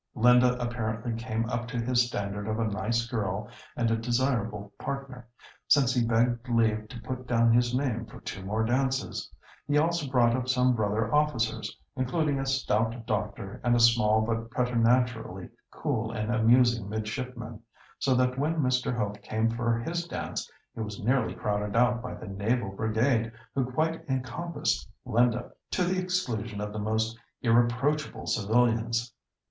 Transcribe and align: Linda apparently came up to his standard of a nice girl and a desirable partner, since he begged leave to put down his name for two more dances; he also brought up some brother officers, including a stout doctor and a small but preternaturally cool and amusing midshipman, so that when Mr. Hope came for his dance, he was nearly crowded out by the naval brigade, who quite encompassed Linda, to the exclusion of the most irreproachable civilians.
Linda 0.15 0.57
apparently 0.59 1.13
came 1.13 1.47
up 1.47 1.67
to 1.67 1.77
his 1.79 2.07
standard 2.07 2.47
of 2.47 2.57
a 2.57 2.67
nice 2.67 3.05
girl 3.05 3.47
and 3.77 3.91
a 3.91 3.95
desirable 3.95 4.73
partner, 4.79 5.27
since 5.67 5.93
he 5.93 6.03
begged 6.03 6.49
leave 6.49 6.87
to 6.89 6.99
put 7.03 7.27
down 7.27 7.53
his 7.53 7.71
name 7.75 8.07
for 8.07 8.19
two 8.19 8.41
more 8.43 8.63
dances; 8.63 9.31
he 9.67 9.77
also 9.77 10.09
brought 10.09 10.35
up 10.35 10.49
some 10.49 10.73
brother 10.73 11.13
officers, 11.13 11.77
including 11.95 12.39
a 12.39 12.47
stout 12.47 13.05
doctor 13.05 13.61
and 13.63 13.75
a 13.75 13.79
small 13.79 14.21
but 14.21 14.49
preternaturally 14.49 15.47
cool 15.69 16.11
and 16.11 16.33
amusing 16.33 16.89
midshipman, 16.89 17.61
so 17.99 18.15
that 18.15 18.39
when 18.39 18.55
Mr. 18.55 18.97
Hope 18.97 19.21
came 19.21 19.51
for 19.51 19.77
his 19.77 20.07
dance, 20.07 20.49
he 20.73 20.81
was 20.81 20.99
nearly 20.99 21.35
crowded 21.35 21.75
out 21.75 22.01
by 22.01 22.15
the 22.15 22.25
naval 22.27 22.69
brigade, 22.69 23.31
who 23.53 23.71
quite 23.71 24.03
encompassed 24.09 24.89
Linda, 25.05 25.51
to 25.69 25.83
the 25.83 25.99
exclusion 26.01 26.59
of 26.59 26.73
the 26.73 26.79
most 26.79 27.15
irreproachable 27.43 28.25
civilians. 28.25 29.13